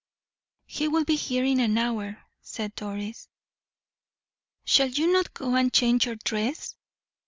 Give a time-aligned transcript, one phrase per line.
[0.65, 3.29] "He will be here in an hour," said Doris.
[4.65, 6.75] "Shall you not go and change your dress?"